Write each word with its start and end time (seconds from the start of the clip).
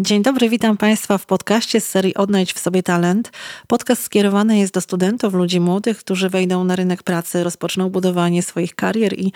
Dzień 0.00 0.22
dobry, 0.22 0.48
witam 0.48 0.76
Państwa 0.76 1.18
w 1.18 1.26
podcaście 1.26 1.80
z 1.80 1.88
serii 1.88 2.14
Odnajdź 2.14 2.52
w 2.52 2.58
sobie 2.58 2.82
talent. 2.82 3.32
Podcast 3.66 4.02
skierowany 4.02 4.58
jest 4.58 4.74
do 4.74 4.80
studentów, 4.80 5.34
ludzi 5.34 5.60
młodych, 5.60 5.98
którzy 5.98 6.28
wejdą 6.28 6.64
na 6.64 6.76
rynek 6.76 7.02
pracy, 7.02 7.44
rozpoczną 7.44 7.90
budowanie 7.90 8.42
swoich 8.42 8.74
karier 8.74 9.18
i 9.18 9.32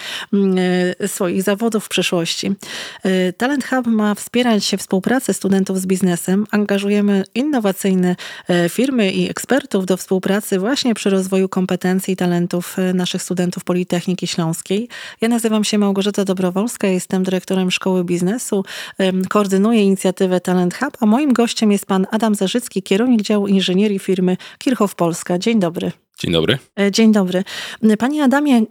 y, 1.02 1.08
swoich 1.08 1.42
zawodów 1.42 1.84
w 1.84 1.88
przyszłości. 1.88 2.52
Y, 3.06 3.34
talent 3.36 3.64
Hub 3.64 3.86
ma 3.86 4.14
wspierać 4.14 4.74
współpracę 4.78 5.34
studentów 5.34 5.80
z 5.80 5.86
biznesem. 5.86 6.46
Angażujemy 6.50 7.24
innowacyjne 7.34 8.16
y, 8.50 8.68
firmy 8.68 9.12
i 9.12 9.30
ekspertów 9.30 9.86
do 9.86 9.96
współpracy 9.96 10.58
właśnie 10.58 10.94
przy 10.94 11.10
rozwoju 11.10 11.48
kompetencji 11.48 12.14
i 12.14 12.16
talentów 12.16 12.76
naszych 12.94 13.22
studentów 13.22 13.64
Politechniki 13.64 14.26
Śląskiej. 14.26 14.88
Ja 15.20 15.28
nazywam 15.28 15.64
się 15.64 15.78
Małgorzata 15.78 16.24
Dobrowolska, 16.24 16.88
jestem 16.88 17.22
dyrektorem 17.22 17.70
Szkoły 17.70 18.04
Biznesu, 18.04 18.64
koordynuję 19.28 19.82
inicjatywę 19.82 20.40
Talent 20.40 20.51
Hub, 20.80 20.96
a 21.00 21.06
moim 21.06 21.32
gościem 21.32 21.72
jest 21.72 21.86
pan 21.86 22.06
Adam 22.10 22.34
Zarzycki, 22.34 22.82
kierownik 22.82 23.22
działu 23.22 23.46
inżynierii 23.46 23.98
firmy 23.98 24.36
Kirchhoff 24.58 24.94
Polska. 24.94 25.38
Dzień 25.38 25.60
dobry. 25.60 25.92
Dzień 26.18 26.32
dobry. 26.32 26.58
E, 26.80 26.90
dzień 26.90 27.12
dobry. 27.12 27.44
Panie 27.98 28.24
Adamie, 28.24 28.62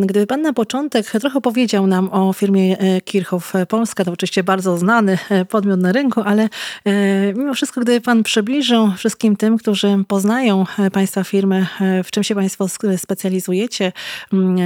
gdyby 0.00 0.26
Pan 0.26 0.42
na 0.42 0.52
początek 0.52 1.10
trochę 1.10 1.40
powiedział 1.40 1.86
nam 1.86 2.08
o 2.12 2.32
firmie 2.32 2.78
e, 2.78 3.00
Kirchhoff 3.00 3.52
Polska, 3.68 4.04
to 4.04 4.12
oczywiście 4.12 4.44
bardzo 4.44 4.78
znany 4.78 5.18
e, 5.30 5.44
podmiot 5.44 5.80
na 5.80 5.92
rynku, 5.92 6.20
ale 6.20 6.48
mimo 7.34 7.54
wszystko, 7.54 7.80
gdyby 7.80 8.00
Pan 8.00 8.22
przybliżył 8.22 8.92
wszystkim 8.96 9.36
tym, 9.36 9.58
którzy 9.58 10.04
poznają 10.08 10.64
Państwa 10.92 11.24
firmę, 11.24 11.66
w 12.04 12.10
czym 12.10 12.24
się 12.24 12.34
Państwo 12.34 12.66
specjalizujecie, 12.96 13.92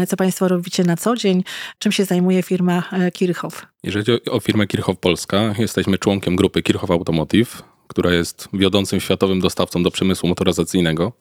co 0.09 0.16
Państwo 0.16 0.48
robicie 0.48 0.84
na 0.84 0.96
co 0.96 1.16
dzień, 1.16 1.45
czym 1.79 1.92
się 1.92 2.04
zajmuje 2.04 2.42
firma 2.42 2.82
Kirchhoff? 3.12 3.66
Jeżeli 3.82 4.04
chodzi 4.04 4.30
o 4.30 4.40
firmę 4.40 4.66
Kirchhoff 4.66 4.98
Polska, 4.98 5.54
jesteśmy 5.59 5.98
członkiem 5.98 6.37
grupy 6.37 6.62
Kirchhoff 6.62 6.90
Automotive, 6.90 7.62
która 7.88 8.12
jest 8.12 8.48
wiodącym 8.52 9.01
światowym 9.01 9.40
dostawcą 9.40 9.82
do 9.82 9.90
przemysłu 9.90 10.29
motoryzacyjnego. 10.29 11.13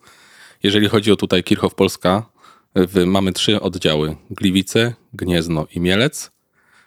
Jeżeli 0.63 0.88
chodzi 0.88 1.11
o 1.11 1.16
tutaj 1.16 1.44
Kirchhoff 1.44 1.75
Polska, 1.75 2.30
mamy 3.05 3.33
trzy 3.33 3.61
oddziały: 3.61 4.16
Gliwice, 4.30 4.94
Gniezno 5.14 5.67
i 5.75 5.80
Mielec. 5.80 6.31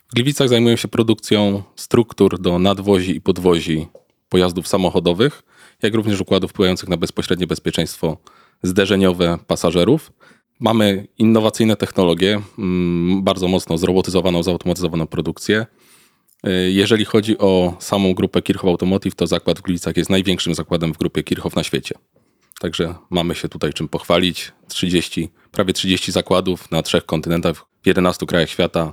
W 0.09 0.15
Gliwicach 0.15 0.49
zajmują 0.49 0.77
się 0.77 0.89
produkcją 0.89 1.63
struktur 1.77 2.39
do 2.39 2.59
nadwozi 2.59 3.17
i 3.17 3.21
podwozi 3.21 3.87
pojazdów 4.29 4.69
samochodowych, 4.69 5.43
jak 5.83 5.95
również 5.95 6.21
układów 6.21 6.51
wpływających 6.51 6.89
na 6.89 6.97
bezpośrednie 6.97 7.47
bezpieczeństwo 7.47 8.17
zderzeniowe 8.63 9.39
pasażerów. 9.47 10.13
Mamy 10.61 11.07
innowacyjne 11.19 11.77
technologie, 11.77 12.41
mm, 12.59 13.25
bardzo 13.25 13.49
mocno 13.49 13.79
zrobotyzowaną, 13.79 14.43
zautomatyzowaną 14.43 15.07
produkcję. 15.07 15.67
Y, 16.47 16.73
jeżeli 16.73 17.05
chodzi 17.05 17.39
o 17.39 17.77
samą 17.79 18.15
grupę 18.15 18.43
Kirchhoff 18.43 18.71
Automotive, 18.71 19.15
to 19.15 19.27
zakład 19.27 19.59
w 19.59 19.63
Gliwicach 19.63 19.97
jest 19.97 20.11
największym 20.11 20.55
zakładem 20.55 20.95
w 20.95 20.99
grupie 20.99 21.23
Kirchhoff 21.23 21.57
na 21.57 21.63
świecie. 21.63 21.95
Także 22.61 22.95
mamy 23.11 23.35
się 23.35 23.49
tutaj 23.49 23.73
czym 23.73 23.89
pochwalić. 23.89 24.53
30, 24.69 25.31
prawie 25.53 25.73
30 25.73 26.13
zakładów 26.13 26.71
na 26.71 26.83
trzech 26.83 27.07
kontynentach, 27.07 27.57
w 27.57 27.87
11 27.87 28.27
krajach 28.27 28.51
świata. 28.51 28.93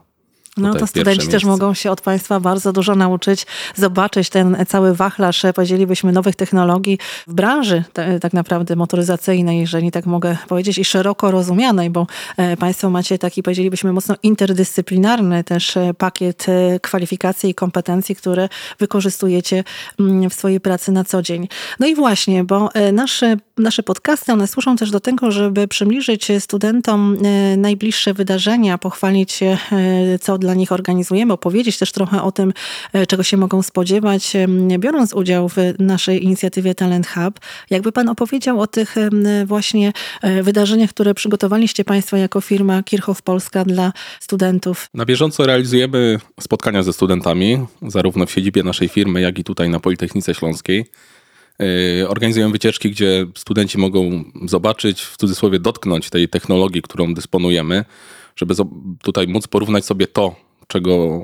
No 0.58 0.74
to 0.74 0.88
studenci 0.88 1.28
też 1.28 1.44
mogą 1.44 1.74
się 1.74 1.92
od 1.92 2.02
Państwa 2.02 2.40
bardzo 2.40 2.74
dużo 2.74 2.96
nauczyć, 2.96 3.46
zobaczyć 3.76 4.30
ten 4.30 4.66
cały 4.68 4.96
wachlarz, 4.96 5.44
powiedzielibyśmy, 5.56 6.12
nowych 6.12 6.36
technologii 6.36 7.00
w 7.28 7.34
branży 7.34 7.84
te, 7.94 8.20
tak 8.20 8.34
naprawdę 8.34 8.76
motoryzacyjnej, 8.76 9.60
jeżeli 9.60 9.92
tak 9.92 10.06
mogę 10.06 10.38
powiedzieć, 10.48 10.78
i 10.78 10.86
szeroko 10.86 11.32
rozumianej, 11.32 11.90
bo 11.90 12.08
e, 12.38 12.58
Państwo 12.58 12.90
macie 12.90 13.18
taki, 13.18 13.44
powiedzielibyśmy, 13.44 13.94
mocno 13.94 14.16
interdyscyplinarny 14.24 15.44
też 15.44 15.78
e, 15.78 15.94
pakiet 15.94 16.46
e, 16.50 16.80
kwalifikacji 16.80 17.50
i 17.50 17.56
kompetencji, 17.56 18.16
które 18.16 18.50
wykorzystujecie 18.80 19.64
mm, 20.00 20.30
w 20.30 20.34
swojej 20.34 20.60
pracy 20.60 20.92
na 20.92 21.04
co 21.04 21.22
dzień. 21.22 21.48
No 21.80 21.88
i 21.88 21.96
właśnie, 21.96 22.44
bo 22.44 22.70
nasze, 22.94 23.38
nasze 23.58 23.84
podcasty, 23.84 24.34
one 24.34 24.48
służą 24.48 24.76
też 24.76 24.92
do 24.92 25.00
tego, 25.00 25.32
żeby 25.32 25.68
przybliżyć 25.68 26.28
studentom 26.40 27.18
najbliższe 27.58 28.14
wydarzenia, 28.14 28.78
pochwalić 28.78 29.32
się, 29.32 29.58
co 30.22 30.38
dla 30.38 30.54
nich 30.54 30.72
organizujemy, 30.72 31.34
opowiedzieć 31.34 31.78
też 31.78 31.92
trochę 31.92 32.24
o 32.24 32.32
tym, 32.32 32.54
e, 32.94 33.06
czego 33.06 33.24
się 33.24 33.38
mogą 33.38 33.62
spodziewać, 33.62 34.34
biorąc 34.80 35.14
udział 35.14 35.50
w 35.50 35.56
naszej 35.80 36.24
inicjatywie 36.24 36.76
Talent 36.76 37.08
Hub. 37.08 37.40
Jakby 37.70 37.92
Pan 37.92 38.10
opowiedział 38.10 38.62
o 38.62 38.68
tych 38.68 38.96
właśnie 39.46 39.94
e, 40.22 40.44
wydarzeniach, 40.44 40.90
które 40.90 41.14
przygotowaliście 41.14 41.84
Państwo 41.84 42.18
jako 42.18 42.42
firma 42.42 42.84
Kirchhoff 42.84 43.22
Polska 43.22 43.66
dla 43.66 43.94
studentów? 44.20 44.90
Na 44.94 45.06
bieżąco 45.06 45.46
realizujemy 45.46 46.20
spotkania 46.40 46.84
ze 46.84 46.94
studentami, 46.94 47.66
zarówno 47.82 48.26
w 48.26 48.32
siedzibie 48.32 48.64
naszej 48.64 48.88
firmy, 48.88 49.22
jak 49.22 49.40
i 49.40 49.44
tutaj 49.44 49.70
na 49.70 49.80
Politechnice 49.80 50.34
Śląskiej. 50.34 50.86
E, 51.62 52.10
organizujemy 52.10 52.52
wycieczki, 52.52 52.92
gdzie 52.92 53.26
studenci 53.36 53.78
mogą 53.78 54.24
zobaczyć, 54.46 55.02
w 55.02 55.18
cudzysłowie 55.18 55.60
dotknąć 55.60 56.10
tej 56.10 56.30
technologii, 56.30 56.82
którą 56.82 57.14
dysponujemy 57.14 57.86
żeby 58.38 58.56
tutaj 59.04 59.28
móc 59.28 59.48
porównać 59.48 59.86
sobie 59.86 60.08
to, 60.08 60.36
czego 60.68 61.24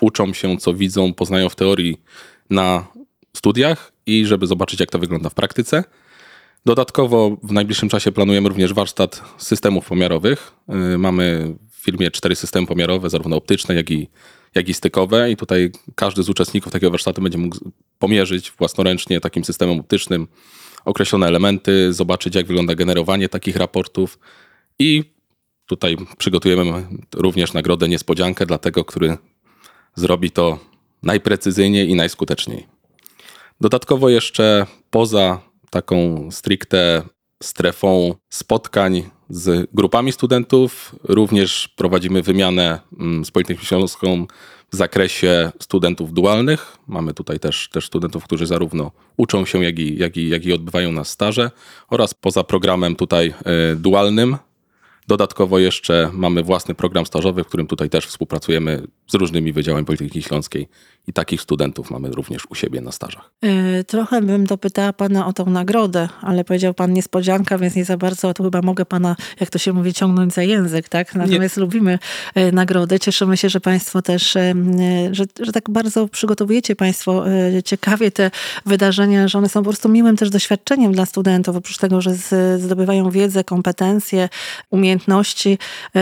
uczą 0.00 0.32
się, 0.32 0.56
co 0.56 0.74
widzą, 0.74 1.14
poznają 1.14 1.48
w 1.48 1.56
teorii 1.56 2.00
na 2.50 2.86
studiach 3.36 3.92
i 4.06 4.26
żeby 4.26 4.46
zobaczyć, 4.46 4.80
jak 4.80 4.90
to 4.90 4.98
wygląda 4.98 5.28
w 5.28 5.34
praktyce. 5.34 5.84
Dodatkowo 6.64 7.36
w 7.42 7.52
najbliższym 7.52 7.88
czasie 7.88 8.12
planujemy 8.12 8.48
również 8.48 8.72
warsztat 8.72 9.22
systemów 9.38 9.86
pomiarowych. 9.86 10.52
Y, 10.94 10.98
mamy 10.98 11.56
w 11.70 11.84
firmie 11.84 12.10
cztery 12.10 12.36
systemy 12.36 12.66
pomiarowe, 12.66 13.10
zarówno 13.10 13.36
optyczne, 13.36 13.74
jak 13.74 13.90
i, 13.90 14.08
jak 14.54 14.68
i 14.68 14.74
stykowe. 14.74 15.30
I 15.30 15.36
tutaj 15.36 15.72
każdy 15.94 16.22
z 16.22 16.28
uczestników 16.28 16.72
takiego 16.72 16.90
warsztatu 16.90 17.22
będzie 17.22 17.38
mógł 17.38 17.56
pomierzyć 17.98 18.50
własnoręcznie 18.50 19.20
takim 19.20 19.44
systemem 19.44 19.80
optycznym 19.80 20.28
określone 20.84 21.26
elementy, 21.26 21.92
zobaczyć, 21.92 22.34
jak 22.34 22.46
wygląda 22.46 22.74
generowanie 22.74 23.28
takich 23.28 23.56
raportów 23.56 24.18
i 24.78 25.04
Tutaj 25.70 25.96
przygotujemy 26.18 26.86
również 27.14 27.52
nagrodę 27.52 27.88
niespodziankę 27.88 28.46
dla 28.46 28.58
tego, 28.58 28.84
który 28.84 29.16
zrobi 29.94 30.30
to 30.30 30.58
najprecyzyjniej 31.02 31.88
i 31.90 31.94
najskuteczniej. 31.94 32.66
Dodatkowo 33.60 34.08
jeszcze 34.08 34.66
poza 34.90 35.40
taką 35.70 36.28
stricte 36.30 37.02
strefą 37.42 38.14
spotkań 38.28 39.02
z 39.28 39.70
grupami 39.72 40.12
studentów, 40.12 40.96
również 41.04 41.68
prowadzimy 41.68 42.22
wymianę 42.22 42.80
z 43.24 43.30
Politechniką 43.30 43.66
Śląską 43.66 44.26
w 44.72 44.76
zakresie 44.76 45.52
studentów 45.60 46.12
dualnych. 46.12 46.76
Mamy 46.86 47.14
tutaj 47.14 47.40
też, 47.40 47.68
też 47.68 47.86
studentów, 47.86 48.24
którzy 48.24 48.46
zarówno 48.46 48.90
uczą 49.16 49.44
się, 49.44 49.64
jak 49.64 49.78
i, 49.78 49.98
jak, 49.98 50.16
i, 50.16 50.28
jak 50.28 50.44
i 50.44 50.52
odbywają 50.52 50.92
nas 50.92 51.08
staże 51.08 51.50
oraz 51.88 52.14
poza 52.14 52.44
programem 52.44 52.96
tutaj 52.96 53.34
y, 53.72 53.76
dualnym 53.76 54.36
Dodatkowo 55.10 55.58
jeszcze 55.58 56.10
mamy 56.12 56.42
własny 56.42 56.74
program 56.74 57.06
stażowy, 57.06 57.44
w 57.44 57.46
którym 57.46 57.66
tutaj 57.66 57.90
też 57.90 58.06
współpracujemy 58.06 58.86
z 59.10 59.14
różnymi 59.14 59.52
wydziałami 59.52 59.86
Politechniki 59.86 60.22
Śląskiej 60.22 60.68
i 61.06 61.12
takich 61.12 61.40
studentów 61.40 61.90
mamy 61.90 62.10
również 62.10 62.46
u 62.50 62.54
siebie 62.54 62.80
na 62.80 62.92
stażach. 62.92 63.30
Yy, 63.42 63.84
trochę 63.84 64.22
bym 64.22 64.46
dopytała 64.46 64.92
pana 64.92 65.26
o 65.26 65.32
tą 65.32 65.46
nagrodę, 65.46 66.08
ale 66.20 66.44
powiedział 66.44 66.74
pan 66.74 66.92
niespodzianka, 66.92 67.58
więc 67.58 67.74
nie 67.74 67.84
za 67.84 67.96
bardzo, 67.96 68.34
to 68.34 68.44
chyba 68.44 68.62
mogę 68.62 68.84
pana, 68.84 69.16
jak 69.40 69.50
to 69.50 69.58
się 69.58 69.72
mówi, 69.72 69.92
ciągnąć 69.92 70.34
za 70.34 70.42
język, 70.42 70.88
tak? 70.88 71.14
Natomiast 71.14 71.56
nie. 71.56 71.60
lubimy 71.60 71.98
yy, 72.34 72.52
nagrodę. 72.52 73.00
Cieszymy 73.00 73.36
się, 73.36 73.48
że 73.48 73.60
państwo 73.60 74.02
też, 74.02 74.34
yy, 74.34 75.14
że, 75.14 75.24
że 75.40 75.52
tak 75.52 75.70
bardzo 75.70 76.08
przygotowujecie 76.08 76.76
państwo 76.76 77.24
ciekawie 77.64 78.10
te 78.10 78.30
wydarzenia, 78.66 79.28
że 79.28 79.38
one 79.38 79.48
są 79.48 79.60
po 79.60 79.70
prostu 79.70 79.88
miłym 79.88 80.16
też 80.16 80.30
doświadczeniem 80.30 80.92
dla 80.92 81.06
studentów. 81.06 81.56
Oprócz 81.56 81.78
tego, 81.78 82.00
że 82.00 82.14
zdobywają 82.58 83.10
wiedzę, 83.10 83.44
kompetencje, 83.44 84.28
umiejętności, 84.70 85.58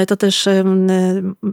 to 0.08 0.16
też 0.16 0.48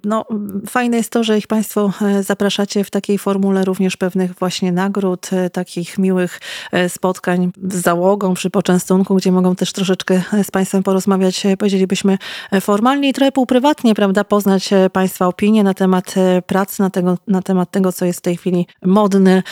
no, 0.04 0.26
fajne 0.68 0.98
jest 0.98 1.10
to, 1.10 1.24
że 1.24 1.38
ich 1.38 1.45
państwo 1.48 1.92
zapraszacie 2.22 2.84
w 2.84 2.92
takiej 2.92 3.18
formule 3.18 3.66
również 3.66 3.98
pewnych 3.98 4.34
właśnie 4.34 4.72
nagród, 4.72 5.34
e, 5.34 5.50
takich 5.50 5.98
miłych 5.98 6.40
e, 6.72 6.90
spotkań 6.90 7.52
z 7.70 7.76
załogą 7.76 8.34
przy 8.34 8.50
poczęstunku, 8.50 9.16
gdzie 9.16 9.32
mogą 9.32 9.56
też 9.56 9.74
troszeczkę 9.74 10.22
z 10.44 10.52
Państwem 10.52 10.84
porozmawiać, 10.84 11.46
e, 11.46 11.58
powiedzielibyśmy 11.58 12.18
formalnie 12.62 13.10
i 13.10 13.14
trochę 13.14 13.32
półprywatnie, 13.32 13.96
prawda, 13.96 14.24
poznać 14.24 14.70
Państwa 14.94 15.28
opinie 15.28 15.64
na 15.64 15.74
temat 15.74 16.16
pracy, 16.48 16.82
na, 16.82 16.90
tego, 16.90 17.18
na 17.28 17.42
temat 17.42 17.72
tego, 17.72 17.92
co 17.92 18.06
jest 18.06 18.20
w 18.20 18.22
tej 18.22 18.38
chwili 18.38 18.68
modne, 18.82 19.44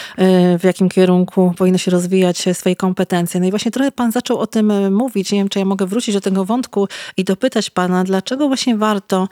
w 0.59 0.63
jakim 0.63 0.89
kierunku 0.89 1.53
powinno 1.57 1.77
się 1.77 1.91
rozwijać 1.91 2.45
swoje 2.53 2.75
kompetencje. 2.75 3.39
No 3.39 3.47
i 3.47 3.49
właśnie 3.49 3.71
trochę 3.71 3.91
Pan 3.91 4.11
zaczął 4.11 4.39
o 4.39 4.47
tym 4.47 4.93
mówić. 4.95 5.31
Nie 5.31 5.39
wiem, 5.39 5.49
czy 5.49 5.59
ja 5.59 5.65
mogę 5.65 5.85
wrócić 5.85 6.15
do 6.15 6.21
tego 6.21 6.45
wątku 6.45 6.87
i 7.17 7.23
dopytać 7.23 7.69
Pana, 7.69 8.03
dlaczego 8.03 8.47
właśnie 8.47 8.77
warto 8.77 9.27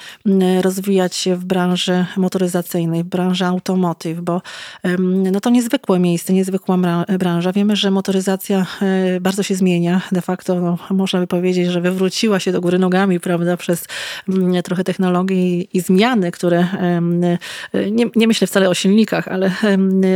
rozwijać 0.61 1.15
się 1.15 1.35
w 1.35 1.45
branży 1.45 2.05
motoryzacyjnej, 2.51 3.03
branży 3.03 3.45
automotive, 3.45 4.21
bo 4.21 4.41
no 5.31 5.39
to 5.39 5.49
niezwykłe 5.49 5.99
miejsce, 5.99 6.33
niezwykła 6.33 6.77
branża. 7.19 7.51
Wiemy, 7.51 7.75
że 7.75 7.91
motoryzacja 7.91 8.65
e, 8.81 9.19
bardzo 9.19 9.43
się 9.43 9.55
zmienia. 9.55 10.01
De 10.11 10.21
facto 10.21 10.55
no, 10.55 10.77
można 10.89 11.19
by 11.19 11.27
powiedzieć, 11.27 11.67
że 11.67 11.81
wywróciła 11.81 12.39
się 12.39 12.51
do 12.51 12.61
góry 12.61 12.79
nogami, 12.79 13.19
prawda, 13.19 13.57
przez 13.57 13.85
mm, 14.29 14.63
trochę 14.63 14.83
technologii 14.83 15.69
i 15.73 15.81
zmiany, 15.81 16.31
które 16.31 16.59
e, 16.59 17.01
nie, 17.91 18.05
nie 18.15 18.27
myślę 18.27 18.47
wcale 18.47 18.69
o 18.69 18.73
silnikach, 18.73 19.27
ale, 19.27 19.51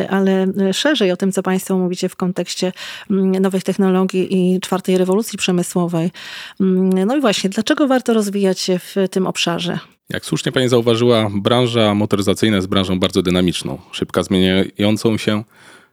ale 0.09 0.47
szerzej 0.73 1.11
o 1.11 1.17
tym, 1.17 1.31
co 1.31 1.43
Państwo 1.43 1.77
mówicie 1.77 2.09
w 2.09 2.15
kontekście 2.15 2.71
mm, 3.11 3.31
nowych 3.31 3.63
technologii 3.63 4.55
i 4.55 4.59
czwartej 4.59 4.97
rewolucji 4.97 5.37
przemysłowej. 5.37 6.11
Mm, 6.59 7.05
no 7.07 7.15
i 7.15 7.21
właśnie, 7.21 7.49
dlaczego 7.49 7.87
warto 7.87 8.13
rozwijać 8.13 8.59
się 8.59 8.79
w 8.79 8.95
tym 9.11 9.27
obszarze? 9.27 9.79
Jak 10.09 10.25
słusznie 10.25 10.51
Pani 10.51 10.69
zauważyła, 10.69 11.29
branża 11.35 11.93
motoryzacyjna 11.93 12.55
jest 12.55 12.67
branżą 12.67 12.99
bardzo 12.99 13.21
dynamiczną, 13.21 13.77
szybko 13.91 14.23
zmieniającą 14.23 15.17
się, 15.17 15.43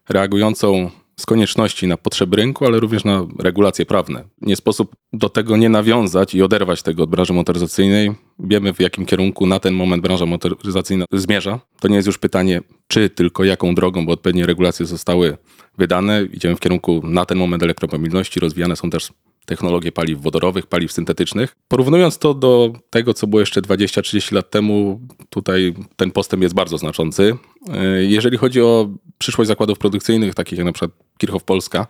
reagującą 0.08 0.90
z 1.20 1.26
konieczności 1.26 1.86
na 1.86 1.96
potrzeby 1.96 2.36
rynku, 2.36 2.66
ale 2.66 2.80
również 2.80 3.04
na 3.04 3.26
regulacje 3.38 3.86
prawne. 3.86 4.24
Nie 4.40 4.56
sposób 4.56 4.92
do 5.12 5.28
tego 5.28 5.56
nie 5.56 5.68
nawiązać 5.68 6.34
i 6.34 6.42
oderwać 6.42 6.82
tego 6.82 7.02
od 7.02 7.10
branży 7.10 7.32
motoryzacyjnej. 7.32 8.12
Wiemy, 8.38 8.74
w 8.74 8.80
jakim 8.80 9.06
kierunku 9.06 9.46
na 9.46 9.60
ten 9.60 9.74
moment 9.74 10.02
branża 10.02 10.26
motoryzacyjna 10.26 11.04
zmierza. 11.12 11.60
To 11.80 11.88
nie 11.88 11.96
jest 11.96 12.06
już 12.06 12.18
pytanie, 12.18 12.60
czy 12.88 13.10
tylko 13.10 13.44
jaką 13.44 13.74
drogą, 13.74 14.06
bo 14.06 14.12
odpowiednie 14.12 14.46
regulacje 14.46 14.86
zostały 14.86 15.36
wydane. 15.78 16.24
Idziemy 16.32 16.56
w 16.56 16.60
kierunku 16.60 17.00
na 17.04 17.24
ten 17.24 17.38
moment 17.38 17.62
elektromobilności. 17.62 18.40
Rozwijane 18.40 18.76
są 18.76 18.90
też 18.90 19.12
technologie 19.46 19.92
paliw 19.92 20.20
wodorowych, 20.20 20.66
paliw 20.66 20.92
syntetycznych. 20.92 21.56
Porównując 21.68 22.18
to 22.18 22.34
do 22.34 22.72
tego, 22.90 23.14
co 23.14 23.26
było 23.26 23.40
jeszcze 23.40 23.62
20-30 23.62 24.32
lat 24.32 24.50
temu, 24.50 25.00
tutaj 25.30 25.74
ten 25.96 26.10
postęp 26.10 26.42
jest 26.42 26.54
bardzo 26.54 26.78
znaczący. 26.78 27.36
E, 27.68 28.04
jeżeli 28.04 28.36
chodzi 28.36 28.60
o 28.60 28.88
przyszłość 29.18 29.48
zakładów 29.48 29.78
produkcyjnych, 29.78 30.34
takich 30.34 30.58
jak 30.58 30.66
na 30.66 30.72
przykład 30.72 30.90
Kirchhoff 31.18 31.44
Polska, 31.44 31.86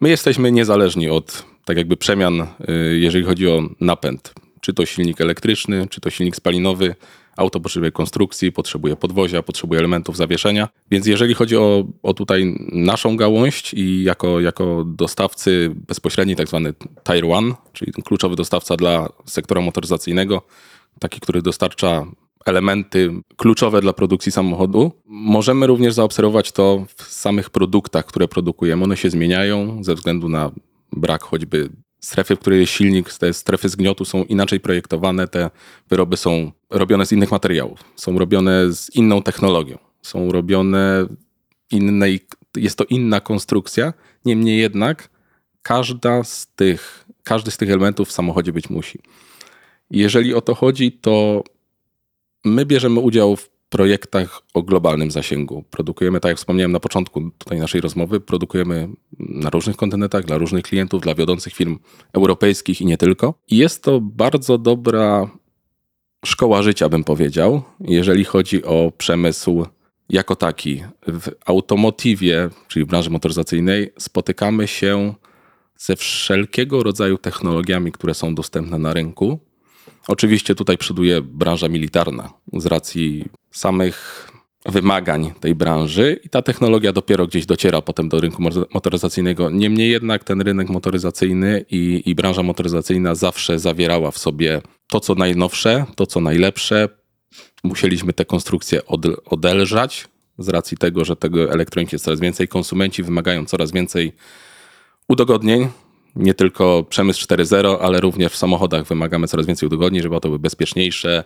my 0.00 0.08
jesteśmy 0.08 0.52
niezależni 0.52 1.08
od 1.08 1.44
tak 1.64 1.76
jakby 1.76 1.96
przemian, 1.96 2.40
e, 2.40 2.46
jeżeli 2.76 3.24
chodzi 3.24 3.48
o 3.48 3.62
napęd. 3.80 4.34
Czy 4.60 4.74
to 4.74 4.86
silnik 4.86 5.20
elektryczny, 5.20 5.86
czy 5.90 6.00
to 6.00 6.10
silnik 6.10 6.36
spalinowy, 6.36 6.94
Auto 7.36 7.60
potrzebuje 7.60 7.92
konstrukcji, 7.92 8.52
potrzebuje 8.52 8.96
podwozia, 8.96 9.42
potrzebuje 9.42 9.80
elementów 9.80 10.16
zawieszenia. 10.16 10.68
Więc 10.90 11.06
jeżeli 11.06 11.34
chodzi 11.34 11.56
o, 11.56 11.84
o 12.02 12.14
tutaj 12.14 12.56
naszą 12.72 13.16
gałąź 13.16 13.74
i 13.74 14.02
jako, 14.04 14.40
jako 14.40 14.84
dostawcy 14.86 15.72
bezpośredni, 15.88 16.36
tak 16.36 16.48
zwany 16.48 16.74
Tier 17.04 17.24
1, 17.24 17.54
czyli 17.72 17.92
kluczowy 17.92 18.36
dostawca 18.36 18.76
dla 18.76 19.08
sektora 19.24 19.60
motoryzacyjnego, 19.60 20.42
taki, 20.98 21.20
który 21.20 21.42
dostarcza 21.42 22.06
elementy 22.44 23.10
kluczowe 23.36 23.80
dla 23.80 23.92
produkcji 23.92 24.32
samochodu. 24.32 24.92
Możemy 25.06 25.66
również 25.66 25.94
zaobserwować 25.94 26.52
to 26.52 26.86
w 26.96 27.02
samych 27.02 27.50
produktach, 27.50 28.06
które 28.06 28.28
produkujemy. 28.28 28.84
One 28.84 28.96
się 28.96 29.10
zmieniają 29.10 29.84
ze 29.84 29.94
względu 29.94 30.28
na 30.28 30.50
brak 30.92 31.22
choćby 31.22 31.68
strefy, 32.04 32.36
w 32.36 32.38
której 32.38 32.60
jest 32.60 32.72
silnik, 32.72 33.12
te 33.12 33.32
strefy 33.32 33.68
zgniotu 33.68 34.04
są 34.04 34.24
inaczej 34.24 34.60
projektowane, 34.60 35.28
te 35.28 35.50
wyroby 35.90 36.16
są 36.16 36.52
robione 36.70 37.06
z 37.06 37.12
innych 37.12 37.30
materiałów, 37.30 37.84
są 37.96 38.18
robione 38.18 38.72
z 38.72 38.96
inną 38.96 39.22
technologią, 39.22 39.78
są 40.02 40.32
robione 40.32 41.06
innej, 41.70 42.20
jest 42.56 42.78
to 42.78 42.84
inna 42.84 43.20
konstrukcja, 43.20 43.92
niemniej 44.24 44.58
jednak 44.58 45.08
każda 45.62 46.24
z 46.24 46.46
tych, 46.56 47.04
każdy 47.22 47.50
z 47.50 47.56
tych 47.56 47.70
elementów 47.70 48.08
w 48.08 48.12
samochodzie 48.12 48.52
być 48.52 48.70
musi. 48.70 48.98
Jeżeli 49.90 50.34
o 50.34 50.40
to 50.40 50.54
chodzi, 50.54 50.92
to 50.92 51.44
my 52.44 52.66
bierzemy 52.66 53.00
udział 53.00 53.36
w 53.36 53.50
projektach 53.68 54.42
o 54.54 54.62
globalnym 54.62 55.10
zasięgu. 55.10 55.64
Produkujemy, 55.70 56.20
tak 56.20 56.28
jak 56.28 56.38
wspomniałem 56.38 56.72
na 56.72 56.80
początku 56.80 57.30
tutaj 57.38 57.58
naszej 57.58 57.80
rozmowy, 57.80 58.20
produkujemy 58.20 58.88
na 59.34 59.50
różnych 59.50 59.76
kontynentach, 59.76 60.24
dla 60.24 60.38
różnych 60.38 60.62
klientów, 60.62 61.02
dla 61.02 61.14
wiodących 61.14 61.54
firm 61.54 61.78
europejskich 62.12 62.80
i 62.80 62.86
nie 62.86 62.96
tylko. 62.96 63.34
I 63.48 63.56
jest 63.56 63.82
to 63.82 64.00
bardzo 64.00 64.58
dobra 64.58 65.30
szkoła 66.24 66.62
życia, 66.62 66.88
bym 66.88 67.04
powiedział, 67.04 67.62
jeżeli 67.80 68.24
chodzi 68.24 68.64
o 68.64 68.92
przemysł 68.98 69.66
jako 70.08 70.36
taki. 70.36 70.82
W 71.06 71.30
automotywie, 71.46 72.50
czyli 72.68 72.84
w 72.84 72.88
branży 72.88 73.10
motoryzacyjnej, 73.10 73.92
spotykamy 73.98 74.68
się 74.68 75.14
ze 75.76 75.96
wszelkiego 75.96 76.82
rodzaju 76.82 77.18
technologiami, 77.18 77.92
które 77.92 78.14
są 78.14 78.34
dostępne 78.34 78.78
na 78.78 78.92
rynku. 78.92 79.38
Oczywiście 80.08 80.54
tutaj 80.54 80.78
przoduje 80.78 81.22
branża 81.22 81.68
militarna 81.68 82.32
z 82.52 82.66
racji 82.66 83.24
samych 83.50 84.28
wymagań 84.64 85.32
tej 85.40 85.54
branży 85.54 86.20
i 86.24 86.28
ta 86.28 86.42
technologia 86.42 86.92
dopiero 86.92 87.26
gdzieś 87.26 87.46
dociera 87.46 87.82
potem 87.82 88.08
do 88.08 88.20
rynku 88.20 88.42
motoryzacyjnego. 88.74 89.50
Niemniej 89.50 89.90
jednak 89.90 90.24
ten 90.24 90.40
rynek 90.40 90.68
motoryzacyjny 90.68 91.64
i, 91.70 92.02
i 92.06 92.14
branża 92.14 92.42
motoryzacyjna 92.42 93.14
zawsze 93.14 93.58
zawierała 93.58 94.10
w 94.10 94.18
sobie 94.18 94.60
to, 94.88 95.00
co 95.00 95.14
najnowsze, 95.14 95.84
to, 95.96 96.06
co 96.06 96.20
najlepsze. 96.20 96.88
Musieliśmy 97.64 98.12
te 98.12 98.24
konstrukcje 98.24 98.86
od, 98.86 99.06
odelżać 99.24 100.08
z 100.38 100.48
racji 100.48 100.76
tego, 100.76 101.04
że 101.04 101.16
tego 101.16 101.52
elektroniki 101.52 101.94
jest 101.94 102.04
coraz 102.04 102.20
więcej. 102.20 102.48
Konsumenci 102.48 103.02
wymagają 103.02 103.44
coraz 103.44 103.72
więcej 103.72 104.12
udogodnień. 105.08 105.68
Nie 106.16 106.34
tylko 106.34 106.84
przemysł 106.88 107.26
4.0, 107.26 107.76
ale 107.80 108.00
również 108.00 108.32
w 108.32 108.36
samochodach 108.36 108.86
wymagamy 108.86 109.28
coraz 109.28 109.46
więcej 109.46 109.66
udogodnień, 109.66 110.02
żeby 110.02 110.14
to 110.14 110.28
były 110.28 110.38
bezpieczniejsze, 110.38 111.24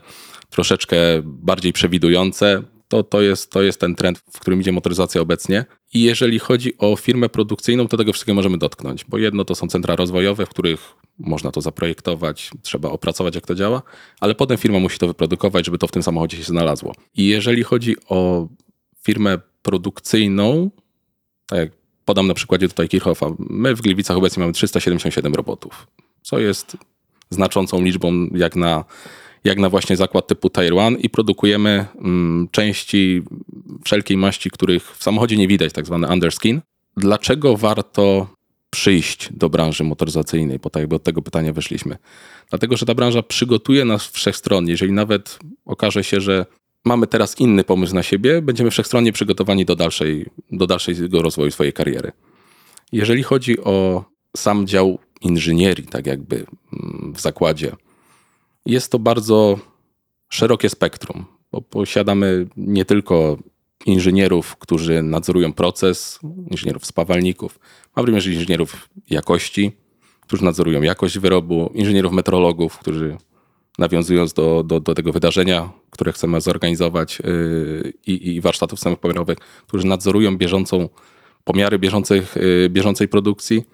troszeczkę 0.50 0.96
bardziej 1.24 1.72
przewidujące. 1.72 2.62
To, 2.88 3.02
to, 3.02 3.22
jest, 3.22 3.50
to 3.50 3.62
jest 3.62 3.80
ten 3.80 3.94
trend, 3.94 4.18
w 4.18 4.40
którym 4.40 4.60
idzie 4.60 4.72
motoryzacja 4.72 5.20
obecnie. 5.20 5.64
I 5.94 6.02
jeżeli 6.02 6.38
chodzi 6.38 6.78
o 6.78 6.96
firmę 6.96 7.28
produkcyjną, 7.28 7.88
to 7.88 7.96
tego 7.96 8.12
wszystkiego 8.12 8.34
możemy 8.34 8.58
dotknąć, 8.58 9.04
bo 9.04 9.18
jedno 9.18 9.44
to 9.44 9.54
są 9.54 9.68
centra 9.68 9.96
rozwojowe, 9.96 10.46
w 10.46 10.48
których 10.48 10.94
można 11.18 11.50
to 11.50 11.60
zaprojektować, 11.60 12.50
trzeba 12.62 12.90
opracować, 12.90 13.34
jak 13.34 13.46
to 13.46 13.54
działa, 13.54 13.82
ale 14.20 14.34
potem 14.34 14.56
firma 14.56 14.78
musi 14.78 14.98
to 14.98 15.06
wyprodukować, 15.06 15.64
żeby 15.64 15.78
to 15.78 15.86
w 15.86 15.92
tym 15.92 16.02
samochodzie 16.02 16.36
się 16.36 16.42
znalazło. 16.42 16.94
I 17.16 17.26
jeżeli 17.26 17.62
chodzi 17.62 17.96
o 18.08 18.48
firmę 19.02 19.38
produkcyjną, 19.62 20.70
tak 21.46 21.58
jak 21.58 21.70
podam 22.04 22.26
na 22.26 22.34
przykładzie 22.34 22.68
tutaj 22.68 22.88
Kirchhoffa, 22.88 23.26
my 23.38 23.74
w 23.74 23.80
Gliwicach 23.80 24.16
obecnie 24.16 24.40
mamy 24.40 24.52
377 24.52 25.34
robotów, 25.34 25.86
co 26.22 26.38
jest 26.38 26.76
znaczącą 27.30 27.82
liczbą 27.82 28.26
jak 28.34 28.56
na 28.56 28.84
jak 29.44 29.58
na 29.58 29.70
właśnie 29.70 29.96
zakład 29.96 30.26
typu 30.26 30.50
Tier 30.50 30.72
1 30.74 30.98
i 30.98 31.08
produkujemy 31.08 31.86
mm, 31.98 32.48
części 32.50 33.22
wszelkiej 33.84 34.16
maści, 34.16 34.50
których 34.50 34.96
w 34.96 35.02
samochodzie 35.02 35.36
nie 35.36 35.48
widać, 35.48 35.72
tak 35.72 35.86
zwany 35.86 36.08
underskin. 36.08 36.60
Dlaczego 36.96 37.56
warto 37.56 38.26
przyjść 38.70 39.32
do 39.32 39.48
branży 39.48 39.84
motoryzacyjnej, 39.84 40.58
bo 40.58 40.70
tak 40.70 40.80
jakby 40.80 40.96
od 40.96 41.02
tego 41.02 41.22
pytania 41.22 41.52
wyszliśmy. 41.52 41.96
Dlatego, 42.50 42.76
że 42.76 42.86
ta 42.86 42.94
branża 42.94 43.22
przygotuje 43.22 43.84
nas 43.84 44.06
wszechstronnie. 44.06 44.70
Jeżeli 44.70 44.92
nawet 44.92 45.38
okaże 45.64 46.04
się, 46.04 46.20
że 46.20 46.46
mamy 46.84 47.06
teraz 47.06 47.40
inny 47.40 47.64
pomysł 47.64 47.94
na 47.94 48.02
siebie, 48.02 48.42
będziemy 48.42 48.70
wszechstronnie 48.70 49.12
przygotowani 49.12 49.64
do, 49.64 49.76
dalszej, 49.76 50.26
do 50.52 50.66
dalszego 50.66 51.22
rozwoju 51.22 51.50
swojej 51.50 51.72
kariery. 51.72 52.12
Jeżeli 52.92 53.22
chodzi 53.22 53.60
o 53.60 54.04
sam 54.36 54.66
dział 54.66 54.98
inżynierii, 55.20 55.86
tak 55.86 56.06
jakby 56.06 56.36
mm, 56.36 57.12
w 57.14 57.20
zakładzie, 57.20 57.72
jest 58.68 58.92
to 58.92 58.98
bardzo 58.98 59.58
szerokie 60.28 60.68
spektrum, 60.68 61.24
bo 61.52 61.60
posiadamy 61.60 62.46
nie 62.56 62.84
tylko 62.84 63.38
inżynierów, 63.86 64.56
którzy 64.56 65.02
nadzorują 65.02 65.52
proces, 65.52 66.18
inżynierów 66.50 66.86
spawalników, 66.86 67.58
mamy 67.96 68.06
również 68.06 68.26
inżynierów 68.26 68.88
jakości, 69.10 69.72
którzy 70.20 70.44
nadzorują 70.44 70.82
jakość 70.82 71.18
wyrobu, 71.18 71.70
inżynierów 71.74 72.12
metrologów, 72.12 72.78
którzy 72.78 73.16
nawiązując 73.78 74.32
do, 74.32 74.62
do, 74.62 74.80
do 74.80 74.94
tego 74.94 75.12
wydarzenia, 75.12 75.70
które 75.90 76.12
chcemy 76.12 76.40
zorganizować 76.40 77.18
yy, 77.24 77.92
i 78.06 78.40
warsztatów 78.40 78.80
samych 78.80 78.98
pomiarowych, 78.98 79.38
którzy 79.66 79.86
nadzorują 79.86 80.38
bieżącą 80.38 80.88
pomiary 81.44 81.78
bieżących, 81.78 82.36
yy, 82.36 82.70
bieżącej 82.70 83.08
produkcji. 83.08 83.64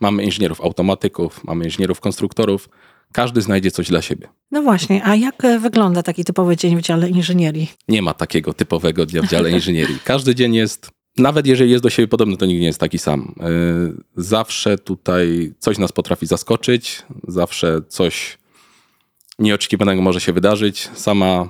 Mamy 0.00 0.24
inżynierów 0.24 0.60
automatyków, 0.60 1.44
mamy 1.44 1.64
inżynierów 1.64 2.00
konstruktorów, 2.00 2.68
każdy 3.12 3.42
znajdzie 3.42 3.70
coś 3.70 3.88
dla 3.88 4.02
siebie. 4.02 4.28
No 4.50 4.62
właśnie, 4.62 5.04
a 5.04 5.14
jak 5.16 5.44
e, 5.44 5.58
wygląda 5.58 6.02
taki 6.02 6.24
typowy 6.24 6.56
dzień 6.56 6.76
w 6.76 6.80
dziale 6.80 7.08
inżynierii? 7.08 7.70
Nie 7.88 8.02
ma 8.02 8.14
takiego 8.14 8.52
typowego 8.52 9.06
dnia 9.06 9.22
w 9.22 9.28
dziale 9.28 9.50
inżynierii. 9.50 9.98
Każdy 10.04 10.34
dzień 10.34 10.54
jest, 10.54 10.90
nawet 11.18 11.46
jeżeli 11.46 11.70
jest 11.70 11.82
do 11.82 11.90
siebie 11.90 12.08
podobny, 12.08 12.36
to 12.36 12.46
nigdy 12.46 12.60
nie 12.60 12.66
jest 12.66 12.80
taki 12.80 12.98
sam. 12.98 13.34
E, 13.40 13.46
zawsze 14.16 14.78
tutaj 14.78 15.54
coś 15.58 15.78
nas 15.78 15.92
potrafi 15.92 16.26
zaskoczyć, 16.26 17.02
zawsze 17.28 17.80
coś 17.88 18.38
nieoczekiwanego 19.38 20.02
może 20.02 20.20
się 20.20 20.32
wydarzyć. 20.32 20.90
Sama 20.94 21.48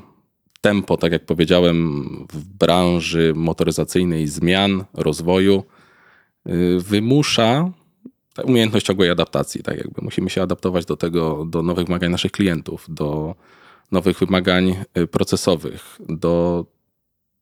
tempo, 0.61 0.97
tak 0.97 1.13
jak 1.13 1.27
powiedziałem, 1.27 2.09
w 2.33 2.45
branży 2.45 3.33
motoryzacyjnej 3.37 4.29
zmian, 4.29 4.85
rozwoju 4.95 5.65
e, 6.47 6.51
wymusza 8.37 8.53
umiejętność 8.53 8.87
ciągłej 8.87 9.11
adaptacji, 9.11 9.63
tak 9.63 9.79
jakby 9.79 10.03
musimy 10.03 10.31
się 10.31 10.43
adaptować 10.43 10.85
do 10.85 10.97
tego, 10.97 11.45
do 11.45 11.63
nowych 11.63 11.87
wymagań 11.87 12.11
naszych 12.11 12.33
klientów, 12.33 12.87
do 12.89 13.35
nowych 13.93 14.19
wymagań 14.19 14.77
y, 14.99 15.07
procesowych, 15.07 16.01
do 16.09 16.65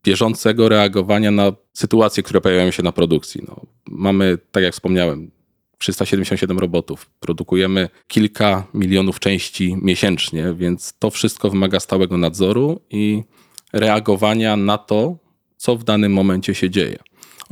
bieżącego 0.04 0.68
reagowania 0.68 1.30
na 1.30 1.52
sytuacje, 1.72 2.22
które 2.22 2.40
pojawiają 2.40 2.70
się 2.70 2.82
na 2.82 2.92
produkcji. 2.92 3.42
No, 3.48 3.60
mamy, 3.86 4.38
tak 4.52 4.62
jak 4.62 4.72
wspomniałem, 4.72 5.30
377 5.78 6.58
robotów. 6.58 7.10
Produkujemy 7.20 7.88
kilka 8.06 8.66
milionów 8.74 9.20
części 9.20 9.76
miesięcznie, 9.82 10.54
więc 10.54 10.94
to 10.98 11.10
wszystko 11.10 11.50
wymaga 11.50 11.80
stałego 11.80 12.16
nadzoru 12.16 12.80
i 12.90 13.22
reagowania 13.72 14.56
na 14.56 14.78
to, 14.78 15.16
co 15.56 15.76
w 15.76 15.84
danym 15.84 16.12
momencie 16.12 16.54
się 16.54 16.70
dzieje. 16.70 16.98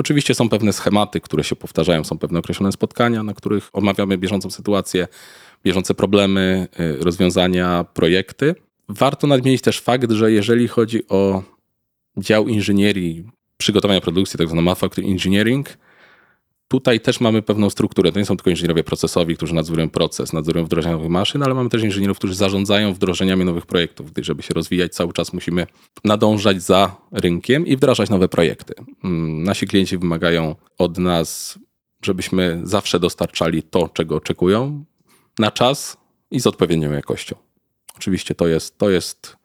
Oczywiście 0.00 0.34
są 0.34 0.48
pewne 0.48 0.72
schematy, 0.72 1.20
które 1.20 1.44
się 1.44 1.56
powtarzają, 1.56 2.04
są 2.04 2.18
pewne 2.18 2.38
określone 2.38 2.72
spotkania, 2.72 3.22
na 3.22 3.34
których 3.34 3.70
omawiamy 3.72 4.18
bieżącą 4.18 4.50
sytuację, 4.50 5.08
bieżące 5.64 5.94
problemy, 5.94 6.68
y, 6.80 7.04
rozwiązania, 7.04 7.84
projekty. 7.94 8.54
Warto 8.88 9.26
nadmienić 9.26 9.62
też 9.62 9.80
fakt, 9.80 10.10
że 10.12 10.32
jeżeli 10.32 10.68
chodzi 10.68 11.08
o 11.08 11.42
dział 12.16 12.48
inżynierii, 12.48 13.24
przygotowania 13.56 14.00
produkcji, 14.00 14.38
tak 14.38 14.46
zwany 14.46 14.62
manufacturing 14.62 15.12
engineering, 15.12 15.68
Tutaj 16.70 17.00
też 17.00 17.20
mamy 17.20 17.42
pewną 17.42 17.70
strukturę. 17.70 18.12
To 18.12 18.18
nie 18.18 18.24
są 18.24 18.36
tylko 18.36 18.50
inżynierowie 18.50 18.84
procesowi, 18.84 19.36
którzy 19.36 19.54
nadzorują 19.54 19.90
proces, 19.90 20.32
nadzorują 20.32 20.64
wdrożenia 20.64 20.96
nowych 20.96 21.10
maszyn, 21.10 21.42
ale 21.42 21.54
mamy 21.54 21.70
też 21.70 21.82
inżynierów, 21.82 22.18
którzy 22.18 22.34
zarządzają 22.34 22.94
wdrożeniami 22.94 23.44
nowych 23.44 23.66
projektów. 23.66 24.12
Gdy, 24.12 24.24
żeby 24.24 24.42
się 24.42 24.54
rozwijać, 24.54 24.94
cały 24.94 25.12
czas 25.12 25.32
musimy 25.32 25.66
nadążać 26.04 26.62
za 26.62 26.96
rynkiem 27.12 27.66
i 27.66 27.76
wdrażać 27.76 28.10
nowe 28.10 28.28
projekty. 28.28 28.74
Mm, 29.04 29.42
nasi 29.42 29.66
klienci 29.66 29.98
wymagają 29.98 30.56
od 30.78 30.98
nas, 30.98 31.58
żebyśmy 32.04 32.60
zawsze 32.64 33.00
dostarczali 33.00 33.62
to, 33.62 33.88
czego 33.88 34.16
oczekują, 34.16 34.84
na 35.38 35.50
czas 35.50 35.96
i 36.30 36.40
z 36.40 36.46
odpowiednią 36.46 36.92
jakością. 36.92 37.36
Oczywiście 37.96 38.34
to 38.34 38.48
jest, 38.48 38.78
to 38.78 38.90
jest 38.90 39.36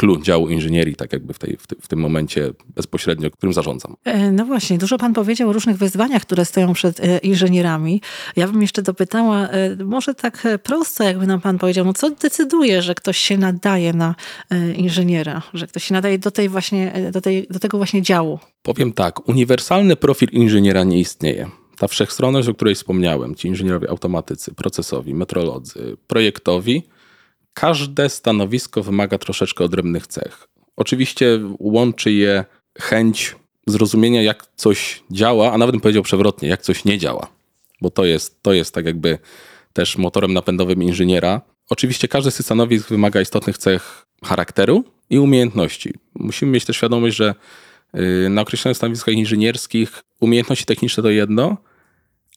clue 0.00 0.22
działu 0.22 0.48
inżynierii, 0.48 0.96
tak 0.96 1.12
jakby 1.12 1.34
w, 1.34 1.38
tej, 1.38 1.56
w, 1.56 1.66
w, 1.84 1.88
tym 1.88 1.98
momencie 1.98 2.50
bezpośrednio, 2.76 3.30
którym 3.30 3.52
zarządzam. 3.52 3.96
E, 4.04 4.32
no 4.32 4.44
właśnie, 4.44 4.78
dużo 4.78 4.98
pan 4.98 5.12
powiedział 5.12 5.48
o 5.48 5.52
różnych 5.52 5.76
wyzwaniach, 5.76 6.22
które 6.22 6.44
stoją 6.44 6.72
przed 6.72 7.00
e, 7.00 7.18
inżynierami. 7.18 8.00
Ja 8.36 8.48
bym 8.48 8.62
jeszcze 8.62 8.82
dopytała, 8.82 9.48
e, 9.48 9.84
może 9.84 10.14
tak 10.14 10.48
prosto, 10.62 11.04
jakby 11.04 11.26
nam 11.26 11.40
pan 11.40 11.58
powiedział, 11.58 11.84
no 11.84 11.92
co 11.92 12.10
decyduje, 12.10 12.82
że 12.82 12.94
ktoś 12.94 13.18
się 13.18 13.38
nadaje 13.38 13.92
na 13.92 14.14
inżyniera, 14.76 15.42
że 15.54 15.66
ktoś 15.66 15.84
się 15.84 15.94
nadaje 15.94 16.18
do 16.18 16.30
tej 16.30 16.48
właśnie, 16.48 16.92
do, 17.12 17.20
tej, 17.20 17.46
do 17.50 17.58
tego 17.58 17.76
właśnie 17.76 18.02
działu? 18.02 18.38
Powiem 18.62 18.92
tak, 18.92 19.28
uniwersalny 19.28 19.96
profil 19.96 20.28
inżyniera 20.32 20.84
nie 20.84 21.00
istnieje. 21.00 21.50
Ta 21.78 21.88
wszechstronność, 21.88 22.48
o 22.48 22.54
której 22.54 22.74
wspomniałem, 22.74 23.34
ci 23.34 23.48
inżynierowie 23.48 23.90
automatycy, 23.90 24.54
procesowi, 24.54 25.14
metrolodzy, 25.14 25.96
projektowi, 26.06 26.82
każde 27.60 28.08
stanowisko 28.08 28.82
wymaga 28.82 29.18
troszeczkę 29.18 29.64
odrębnych 29.64 30.06
cech. 30.06 30.48
Oczywiście 30.76 31.40
łączy 31.58 32.12
je 32.12 32.44
chęć 32.78 33.36
zrozumienia, 33.66 34.22
jak 34.22 34.46
coś 34.56 35.02
działa, 35.10 35.52
a 35.52 35.58
nawet 35.58 35.72
bym 35.72 35.80
powiedział 35.80 36.02
przewrotnie, 36.02 36.48
jak 36.48 36.62
coś 36.62 36.84
nie 36.84 36.98
działa, 36.98 37.28
bo 37.80 37.90
to 37.90 38.04
jest, 38.04 38.42
to 38.42 38.52
jest 38.52 38.74
tak 38.74 38.86
jakby 38.86 39.18
też 39.72 39.98
motorem 39.98 40.32
napędowym 40.32 40.82
inżyniera. 40.82 41.40
Oczywiście 41.70 42.08
każdy 42.08 42.30
z 42.30 42.36
tych 42.36 42.46
stanowisk 42.46 42.88
wymaga 42.88 43.20
istotnych 43.20 43.58
cech 43.58 44.06
charakteru 44.24 44.84
i 45.10 45.18
umiejętności. 45.18 45.94
Musimy 46.14 46.52
mieć 46.52 46.64
też 46.64 46.76
świadomość, 46.76 47.16
że 47.16 47.34
y, 48.26 48.28
na 48.28 48.42
określonych 48.42 48.76
stanowiskach 48.76 49.14
inżynierskich 49.14 50.02
umiejętności 50.20 50.64
techniczne 50.64 51.02
to 51.02 51.10
jedno, 51.10 51.56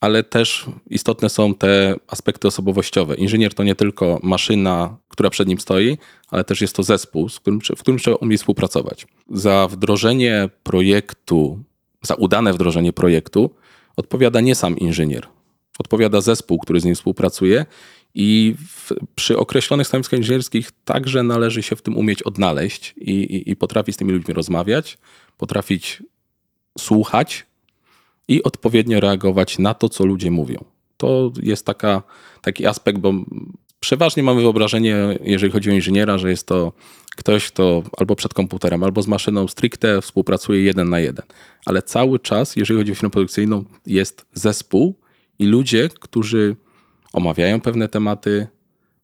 ale 0.04 0.24
też 0.24 0.66
istotne 0.90 1.30
są 1.30 1.56
te 1.56 1.96
aspekty 2.08 2.48
osobowościowe. 2.48 3.16
Inżynier 3.16 3.54
to 3.54 3.64
nie 3.64 3.76
tylko 3.76 4.20
maszyna, 4.24 4.98
która 5.08 5.30
przed 5.30 5.48
nim 5.48 5.60
stoi, 5.60 5.98
ale 6.28 6.44
też 6.44 6.62
jest 6.62 6.76
to 6.76 6.84
zespół, 6.84 7.30
którym, 7.36 7.60
w 7.76 7.80
którym 7.80 8.00
trzeba 8.00 8.18
umieć 8.18 8.40
współpracować. 8.40 9.08
Za 9.30 9.68
wdrożenie 9.68 10.50
projektu, 10.64 11.64
za 12.02 12.16
udane 12.16 12.54
wdrożenie 12.54 12.94
projektu 12.94 13.56
odpowiada 13.96 14.42
nie 14.42 14.56
sam 14.56 14.78
inżynier. 14.78 15.28
Odpowiada 15.80 16.22
zespół, 16.22 16.60
który 16.60 16.80
z 16.80 16.86
nim 16.86 16.96
współpracuje 16.96 17.66
i 18.16 18.56
w, 18.68 18.92
przy 19.16 19.38
określonych 19.38 19.88
stanowiskach 19.88 20.20
inżynierskich 20.20 20.72
także 20.86 21.24
należy 21.24 21.64
się 21.64 21.76
w 21.76 21.82
tym 21.82 21.98
umieć 21.98 22.24
odnaleźć 22.24 22.94
i, 22.98 23.12
i, 23.12 23.52
i 23.52 23.56
potrafić 23.56 23.96
z 23.96 23.98
tymi 23.98 24.12
ludźmi 24.12 24.34
rozmawiać, 24.34 24.98
potrafić 25.38 26.04
słuchać, 26.80 27.46
i 28.28 28.44
odpowiednio 28.44 29.00
reagować 29.00 29.60
na 29.60 29.74
to, 29.74 29.90
co 29.90 30.06
ludzie 30.06 30.32
mówią. 30.32 30.66
To 30.98 31.32
jest 31.44 31.66
taka, 31.66 32.04
taki 32.42 32.66
aspekt, 32.66 33.00
bo 33.00 33.14
przeważnie 33.80 34.24
mamy 34.24 34.42
wyobrażenie, 34.42 34.96
jeżeli 35.24 35.52
chodzi 35.54 35.70
o 35.70 35.74
inżyniera, 35.74 36.18
że 36.18 36.30
jest 36.30 36.48
to 36.48 36.74
ktoś, 37.16 37.48
kto 37.48 37.84
albo 37.98 38.16
przed 38.16 38.34
komputerem, 38.34 38.84
albo 38.84 39.02
z 39.02 39.08
maszyną 39.08 39.48
stricte 39.48 40.02
współpracuje 40.02 40.64
jeden 40.64 40.90
na 40.90 41.00
jeden. 41.00 41.26
Ale 41.66 41.82
cały 41.82 42.20
czas, 42.20 42.56
jeżeli 42.56 42.80
chodzi 42.80 42.92
o 42.92 42.96
firmę 42.96 43.10
produkcyjną, 43.10 43.64
jest 43.86 44.26
zespół 44.34 44.96
i 45.40 45.46
ludzie, 45.46 45.90
którzy 46.00 46.56
omawiają 47.14 47.62
pewne 47.62 47.88
tematy, 47.88 48.48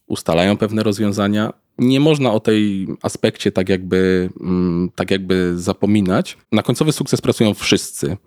ustalają 0.07 0.57
pewne 0.57 0.83
rozwiązania. 0.83 1.53
Nie 1.77 1.99
można 1.99 2.33
o 2.33 2.39
tej 2.39 2.87
aspekcie 3.01 3.51
tak 3.51 3.69
jakby, 3.69 4.29
mm, 4.41 4.89
tak 4.95 5.11
jakby 5.11 5.53
zapominać. 5.57 6.37
Na 6.51 6.63
końcowy 6.63 6.91
sukces 6.91 7.21
pracują 7.21 7.53
wszyscy 7.53 8.17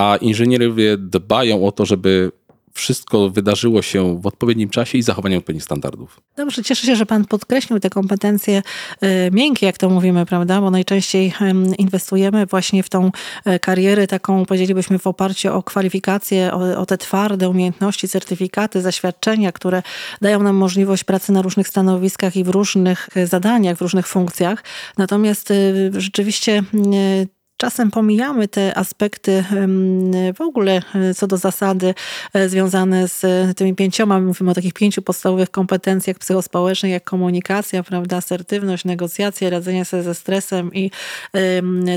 a 0.00 0.16
inżynierowie 0.16 0.96
dbają 0.96 1.66
o 1.66 1.72
to, 1.72 1.86
żeby 1.86 2.32
wszystko 2.72 3.30
wydarzyło 3.30 3.82
się 3.82 4.20
w 4.20 4.26
odpowiednim 4.26 4.68
czasie 4.68 4.98
i 4.98 5.02
zachowaniem 5.02 5.38
odpowiednich 5.38 5.64
standardów. 5.64 6.20
Dobrze, 6.36 6.62
cieszę 6.62 6.86
się, 6.86 6.96
że 6.96 7.06
Pan 7.06 7.24
podkreślił 7.24 7.80
te 7.80 7.90
kompetencje 7.90 8.62
e, 9.00 9.30
miękkie, 9.30 9.66
jak 9.66 9.78
to 9.78 9.90
mówimy, 9.90 10.26
prawda? 10.26 10.60
Bo 10.60 10.70
najczęściej 10.70 11.32
inwestujemy 11.78 12.46
właśnie 12.46 12.82
w 12.82 12.88
tą 12.88 13.10
e, 13.44 13.58
karierę 13.58 14.06
taką, 14.06 14.46
powiedzielibyśmy, 14.46 14.98
w 14.98 15.06
oparciu 15.06 15.54
o 15.54 15.62
kwalifikacje, 15.62 16.52
o, 16.52 16.78
o 16.78 16.86
te 16.86 16.98
twarde 16.98 17.48
umiejętności, 17.48 18.08
certyfikaty, 18.08 18.80
zaświadczenia, 18.80 19.52
które 19.52 19.82
dają 20.20 20.42
nam 20.42 20.56
możliwość 20.56 21.04
pracy 21.04 21.32
na 21.32 21.42
różnych 21.42 21.68
stanowiskach 21.68 22.36
i 22.36 22.44
w 22.44 22.48
różnych 22.48 23.08
e, 23.16 23.26
zadaniach, 23.26 23.76
w 23.76 23.80
różnych 23.80 24.06
funkcjach. 24.06 24.64
Natomiast 24.98 25.52
rzeczywiście 25.92 26.62
czasem 27.60 27.90
pomijamy 27.90 28.48
te 28.48 28.78
aspekty 28.78 29.44
w 30.36 30.40
ogóle 30.40 30.82
e, 30.94 31.14
co 31.14 31.26
do 31.26 31.36
zasady 31.36 31.94
e, 32.34 32.48
związane 32.48 33.08
z 33.08 33.22
tymi 33.56 33.74
pięcioma, 33.74 34.20
mówimy 34.20 34.50
o 34.50 34.54
takich 34.54 34.74
pięciu 34.74 35.02
podstawowych 35.02 35.50
kompetencjach 35.50 36.18
psychospołecznych, 36.18 36.92
jak 36.92 37.04
komunikacja, 37.04 37.82
prawda, 37.82 38.16
asertywność, 38.16 38.84
negocjacje, 38.84 39.50
radzenie 39.50 39.84
sobie 39.84 40.02
ze 40.02 40.14
stresem 40.14 40.74
i 40.74 40.90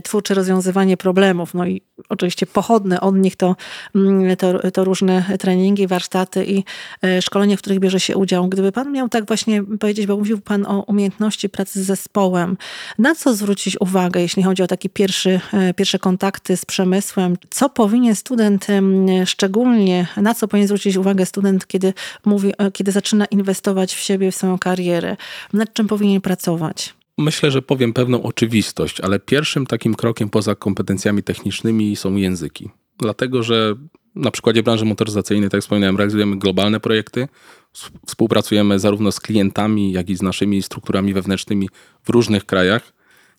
twórcze 0.03 0.34
rozwiązywanie 0.34 0.98
problemów. 0.98 1.53
No 1.53 1.65
i 1.65 1.82
oczywiście 2.10 2.46
pochodne 2.46 3.01
od 3.01 3.15
nich 3.15 3.36
to, 3.36 3.55
mm, 3.96 4.38
to, 4.38 4.72
to 4.72 4.84
różne 4.84 5.25
treningi, 5.39 5.88
warsztaty 5.88 6.46
i 6.46 6.63
e, 7.01 7.22
szkolenia, 7.22 7.58
w 7.58 7.60
których 7.60 7.79
bierze 7.79 8.00
się 8.00 8.17
udział. 8.17 8.48
Gdyby 8.48 8.72
pan 8.72 8.91
miał 8.91 9.10
tak 9.10 9.27
właśnie 9.27 9.63
powiedzieć, 9.63 10.08
bo 10.08 10.17
mówił 10.17 10.41
pan 10.41 10.65
o 10.65 10.84
umiejętności 10.88 11.50
pracy 11.50 11.84
z 11.84 11.86
zespołem, 11.86 12.58
na 13.00 13.15
co 13.15 13.34
zwrócić 13.34 13.82
uwagę, 13.82 14.22
jeśli 14.22 14.43
chodzi 14.43 14.63
o 14.63 14.67
taki 14.67 14.89
pierwszy 14.89 15.39
E, 15.53 15.53
pierwsze 15.76 16.00
kontakty 16.00 16.58
z 16.58 16.66
przemysłem. 16.66 17.38
Co 17.50 17.70
powinien 17.70 18.16
student 18.16 18.68
szczególnie, 19.26 20.08
na 20.18 20.34
co 20.34 20.48
powinien 20.48 20.68
zwrócić 20.68 20.96
uwagę 20.96 21.26
student, 21.26 21.68
kiedy 21.68 21.94
mówi, 22.26 22.54
e, 22.58 22.72
kiedy 22.72 22.92
zaczyna 22.92 23.26
inwestować 23.26 23.96
w 23.96 24.00
siebie, 24.00 24.32
w 24.32 24.36
swoją 24.36 24.60
karierę? 24.60 25.18
Nad 25.54 25.74
czym 25.74 25.88
powinien 25.88 26.22
pracować? 26.22 26.94
Myślę, 27.18 27.52
że 27.52 27.62
powiem 27.62 27.94
pewną 27.94 28.24
oczywistość, 28.24 29.02
ale 29.02 29.20
pierwszym 29.20 29.66
takim 29.66 29.96
krokiem 29.96 30.30
poza 30.30 30.56
kompetencjami 30.56 31.24
technicznymi 31.24 31.96
są 31.96 32.16
języki. 32.16 32.70
Dlatego, 32.98 33.44
że 33.44 33.76
na 34.16 34.32
przykładzie 34.32 34.64
branży 34.64 34.86
motoryzacyjnej, 34.86 35.50
tak 35.50 35.54
jak 35.54 35.62
wspomniałem, 35.62 35.98
realizujemy 35.98 36.38
globalne 36.38 36.80
projekty, 36.80 37.28
współpracujemy 38.08 38.80
zarówno 38.80 39.12
z 39.12 39.20
klientami, 39.20 39.92
jak 39.92 40.10
i 40.10 40.16
z 40.16 40.22
naszymi 40.22 40.64
strukturami 40.64 41.14
wewnętrznymi 41.14 41.70
w 42.04 42.10
różnych 42.10 42.46
krajach. 42.46 42.94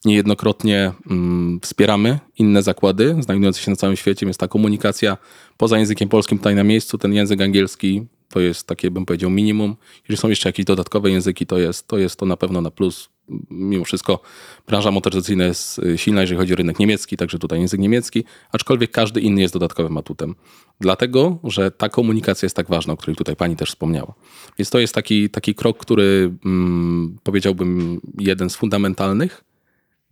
Niejednokrotnie 0.05 0.91
mm, 1.09 1.59
wspieramy 1.61 2.19
inne 2.37 2.63
zakłady 2.63 3.15
znajdujące 3.19 3.61
się 3.61 3.71
na 3.71 3.77
całym 3.77 3.95
świecie, 3.95 4.25
więc 4.25 4.37
ta 4.37 4.47
komunikacja 4.47 5.17
poza 5.57 5.77
językiem 5.77 6.09
polskim 6.09 6.37
tutaj 6.37 6.55
na 6.55 6.63
miejscu, 6.63 6.97
ten 6.97 7.13
język 7.13 7.41
angielski 7.41 8.05
to 8.29 8.39
jest 8.39 8.67
takie, 8.67 8.91
bym 8.91 9.05
powiedział, 9.05 9.29
minimum. 9.29 9.75
Jeżeli 10.03 10.17
są 10.17 10.29
jeszcze 10.29 10.49
jakieś 10.49 10.65
dodatkowe 10.65 11.11
języki, 11.11 11.45
to 11.45 11.57
jest 11.57 11.87
to, 11.87 11.97
jest 11.97 12.19
to 12.19 12.25
na 12.25 12.37
pewno 12.37 12.61
na 12.61 12.71
plus. 12.71 13.09
Mimo 13.49 13.85
wszystko 13.85 14.19
branża 14.67 14.91
motoryzacyjna 14.91 15.43
jest 15.43 15.79
y, 15.79 15.97
silna, 15.97 16.21
jeżeli 16.21 16.39
chodzi 16.39 16.53
o 16.53 16.55
rynek 16.55 16.79
niemiecki, 16.79 17.17
także 17.17 17.39
tutaj 17.39 17.59
język 17.59 17.79
niemiecki, 17.79 18.23
aczkolwiek 18.51 18.91
każdy 18.91 19.21
inny 19.21 19.41
jest 19.41 19.53
dodatkowym 19.53 19.97
atutem. 19.97 20.35
Dlatego, 20.79 21.37
że 21.43 21.71
ta 21.71 21.89
komunikacja 21.89 22.45
jest 22.45 22.55
tak 22.55 22.67
ważna, 22.67 22.93
o 22.93 22.97
której 22.97 23.15
tutaj 23.15 23.35
pani 23.35 23.55
też 23.55 23.69
wspomniała. 23.69 24.13
Więc 24.59 24.69
to 24.69 24.79
jest 24.79 24.95
taki, 24.95 25.29
taki 25.29 25.55
krok, 25.55 25.77
który 25.77 26.33
mm, 26.45 27.17
powiedziałbym 27.23 28.01
jeden 28.19 28.49
z 28.49 28.55
fundamentalnych, 28.55 29.44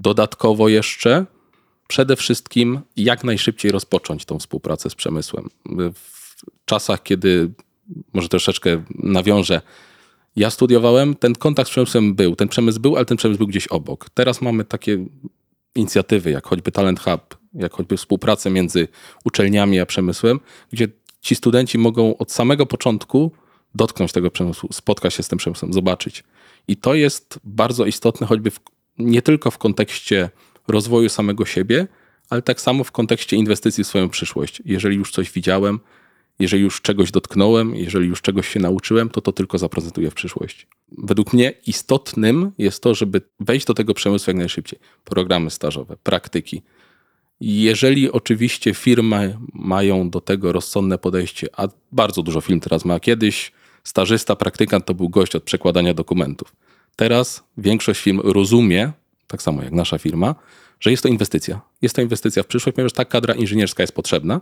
Dodatkowo 0.03 0.69
jeszcze 0.69 1.25
przede 1.87 2.15
wszystkim 2.15 2.79
jak 2.97 3.23
najszybciej 3.23 3.71
rozpocząć 3.71 4.25
tą 4.25 4.39
współpracę 4.39 4.89
z 4.89 4.95
przemysłem. 4.95 5.49
W 5.93 6.65
czasach, 6.65 7.03
kiedy 7.03 7.51
może 8.13 8.29
troszeczkę 8.29 8.83
nawiążę, 8.95 9.61
ja 10.35 10.49
studiowałem, 10.49 11.15
ten 11.15 11.35
kontakt 11.35 11.69
z 11.69 11.71
przemysłem 11.71 12.15
był, 12.15 12.35
ten 12.35 12.47
przemysł 12.47 12.79
był, 12.79 12.95
ale 12.95 13.05
ten 13.05 13.17
przemysł 13.17 13.37
był 13.37 13.47
gdzieś 13.47 13.67
obok. 13.67 14.09
Teraz 14.09 14.41
mamy 14.41 14.65
takie 14.65 15.05
inicjatywy, 15.75 16.31
jak 16.31 16.47
choćby 16.47 16.71
Talent 16.71 16.99
Hub, 16.99 17.37
jak 17.53 17.73
choćby 17.73 17.97
współpracę 17.97 18.49
między 18.49 18.87
uczelniami 19.25 19.79
a 19.79 19.85
przemysłem, 19.85 20.39
gdzie 20.71 20.87
ci 21.21 21.35
studenci 21.35 21.77
mogą 21.77 22.17
od 22.17 22.31
samego 22.31 22.65
początku 22.65 23.31
dotknąć 23.75 24.11
tego 24.11 24.31
przemysłu, 24.31 24.69
spotkać 24.73 25.13
się 25.13 25.23
z 25.23 25.27
tym 25.27 25.37
przemysłem, 25.37 25.73
zobaczyć. 25.73 26.23
I 26.67 26.77
to 26.77 26.93
jest 26.93 27.39
bardzo 27.43 27.85
istotne, 27.85 28.27
choćby 28.27 28.51
w, 28.51 28.59
nie 28.97 29.21
tylko 29.21 29.51
w 29.51 29.57
kontekście 29.57 30.29
rozwoju 30.67 31.09
samego 31.09 31.45
siebie, 31.45 31.87
ale 32.29 32.41
tak 32.41 32.61
samo 32.61 32.83
w 32.83 32.91
kontekście 32.91 33.37
inwestycji 33.37 33.83
w 33.83 33.87
swoją 33.87 34.09
przyszłość. 34.09 34.61
Jeżeli 34.65 34.95
już 34.97 35.11
coś 35.11 35.31
widziałem, 35.31 35.79
jeżeli 36.39 36.63
już 36.63 36.81
czegoś 36.81 37.11
dotknąłem, 37.11 37.75
jeżeli 37.75 38.07
już 38.07 38.21
czegoś 38.21 38.47
się 38.47 38.59
nauczyłem, 38.59 39.09
to 39.09 39.21
to 39.21 39.31
tylko 39.31 39.57
zaprezentuję 39.57 40.11
w 40.11 40.13
przyszłości. 40.13 40.65
Według 40.97 41.33
mnie 41.33 41.53
istotnym 41.67 42.51
jest 42.57 42.83
to, 42.83 42.95
żeby 42.95 43.21
wejść 43.39 43.65
do 43.65 43.73
tego 43.73 43.93
przemysłu 43.93 44.31
jak 44.31 44.37
najszybciej. 44.37 44.79
Programy 45.03 45.49
stażowe, 45.49 45.97
praktyki. 46.03 46.61
Jeżeli 47.41 48.11
oczywiście 48.11 48.73
firmy 48.73 49.37
mają 49.53 50.09
do 50.09 50.21
tego 50.21 50.51
rozsądne 50.51 50.97
podejście, 50.97 51.47
a 51.57 51.67
bardzo 51.91 52.23
dużo 52.23 52.41
firm 52.41 52.59
teraz 52.59 52.85
ma. 52.85 52.99
Kiedyś 52.99 53.51
stażysta, 53.83 54.35
praktykant 54.35 54.85
to 54.85 54.93
był 54.93 55.09
gość 55.09 55.35
od 55.35 55.43
przekładania 55.43 55.93
dokumentów. 55.93 56.55
Teraz 56.95 57.43
większość 57.57 58.01
firm 58.01 58.19
rozumie, 58.23 58.91
tak 59.27 59.41
samo 59.41 59.63
jak 59.63 59.71
nasza 59.71 59.97
firma, 59.97 60.35
że 60.79 60.91
jest 60.91 61.03
to 61.03 61.09
inwestycja. 61.09 61.61
Jest 61.81 61.95
to 61.95 62.01
inwestycja 62.01 62.43
w 62.43 62.47
przyszłość, 62.47 62.75
ponieważ 62.75 62.93
ta 62.93 63.05
kadra 63.05 63.33
inżynierska 63.33 63.83
jest 63.83 63.93
potrzebna. 63.93 64.41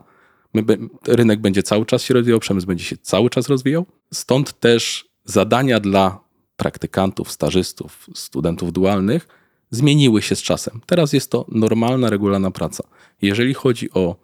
My, 0.53 0.63
rynek 1.08 1.41
będzie 1.41 1.63
cały 1.63 1.86
czas 1.86 2.03
się 2.03 2.13
rozwijał, 2.13 2.39
przemysł 2.39 2.67
będzie 2.67 2.84
się 2.84 2.98
cały 2.98 3.29
czas 3.29 3.50
rozwijał. 3.50 3.86
Stąd 4.13 4.60
też 4.60 5.10
zadania 5.25 5.79
dla 5.79 6.20
praktykantów, 6.55 7.31
stażystów, 7.31 8.08
studentów 8.15 8.74
dualnych 8.74 9.27
zmieniły 9.72 10.22
się 10.22 10.36
z 10.36 10.41
czasem. 10.41 10.81
Teraz 10.86 11.13
jest 11.13 11.31
to 11.31 11.46
normalna, 11.48 12.10
regularna 12.10 12.51
praca. 12.51 12.84
Jeżeli 13.22 13.53
chodzi 13.53 13.91
o, 13.91 14.15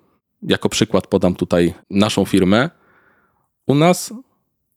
jako 0.41 0.69
przykład 0.69 1.07
podam 1.07 1.35
tutaj 1.35 1.73
naszą 1.89 2.25
firmę, 2.25 2.69
u 3.67 3.75
nas 3.75 4.13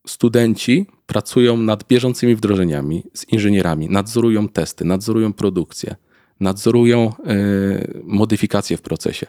studenci 0.07 0.87
pracują 1.07 1.57
nad 1.57 1.85
bieżącymi 1.85 2.35
wdrożeniami 2.37 3.03
z 3.15 3.29
inżynierami, 3.29 3.89
nadzorują 3.91 4.49
testy, 4.49 4.85
nadzorują 4.85 5.33
produkcję, 5.33 5.97
nadzorują 6.41 7.13
yy, 7.25 8.03
modyfikacje 8.05 8.77
w 8.77 8.83
procesie. 8.83 9.27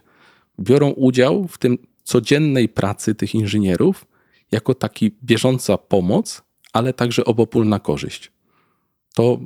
Biorą 0.60 0.90
udział 0.90 1.48
w 1.48 1.58
tym 1.58 1.78
codziennej 2.04 2.70
pracy 2.70 3.16
tych 3.16 3.36
inżynierów 3.36 4.06
jako 4.52 4.74
taki 4.76 5.12
bieżąca 5.24 5.78
pomoc, 5.78 6.42
ale 6.74 6.94
także 6.94 7.26
obopólna 7.26 7.80
korzyść. 7.80 8.32
To 9.14 9.40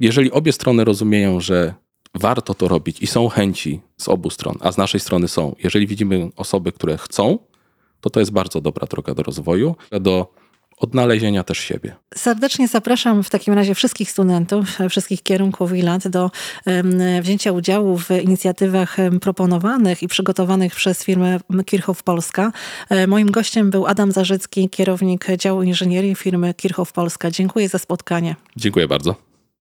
jeżeli 0.00 0.30
obie 0.30 0.52
strony 0.52 0.84
rozumieją, 0.84 1.40
że 1.40 1.74
warto 2.14 2.54
to 2.54 2.68
robić 2.68 3.02
i 3.02 3.06
są 3.06 3.28
chęci 3.28 3.80
z 3.96 4.08
obu 4.08 4.30
stron, 4.30 4.56
a 4.60 4.72
z 4.72 4.78
naszej 4.78 5.00
strony 5.00 5.28
są, 5.28 5.56
jeżeli 5.64 5.86
widzimy 5.86 6.30
osoby, 6.36 6.72
które 6.72 6.98
chcą, 6.98 7.38
to 8.00 8.10
to 8.10 8.20
jest 8.20 8.32
bardzo 8.32 8.60
dobra 8.60 8.86
droga 8.86 9.14
do 9.14 9.22
rozwoju, 9.22 9.76
do 10.00 10.34
odnalezienia 10.82 11.44
też 11.44 11.58
siebie. 11.58 11.94
Serdecznie 12.14 12.68
zapraszam 12.68 13.22
w 13.22 13.30
takim 13.30 13.54
razie 13.54 13.74
wszystkich 13.74 14.10
studentów, 14.10 14.78
wszystkich 14.90 15.22
kierunków 15.22 15.72
i 15.72 15.82
lat 15.82 16.08
do 16.08 16.30
wzięcia 17.22 17.52
udziału 17.52 17.98
w 17.98 18.10
inicjatywach 18.10 18.96
proponowanych 19.20 20.02
i 20.02 20.08
przygotowanych 20.08 20.74
przez 20.74 21.04
firmę 21.04 21.38
Kirchhoff 21.66 22.02
Polska. 22.02 22.52
E, 22.90 23.06
moim 23.06 23.30
gościem 23.30 23.70
był 23.70 23.86
Adam 23.86 24.12
Zarzycki, 24.12 24.68
kierownik 24.68 25.26
działu 25.36 25.62
inżynierii 25.62 26.14
firmy 26.14 26.54
Kirchhoff 26.54 26.92
Polska. 26.92 27.30
Dziękuję 27.30 27.68
za 27.68 27.78
spotkanie. 27.78 28.36
Dziękuję 28.56 28.88
bardzo. 28.88 29.31